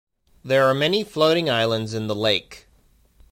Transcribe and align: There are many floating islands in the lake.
There 0.43 0.65
are 0.65 0.73
many 0.73 1.03
floating 1.03 1.47
islands 1.47 1.93
in 1.93 2.07
the 2.07 2.15
lake. 2.15 2.65